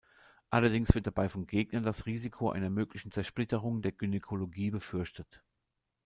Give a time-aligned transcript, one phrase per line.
[0.49, 5.43] Allerdings wird dabei von Gegnern das Risiko einer möglichen Zersplitterung der Gynäkologie befürchtet.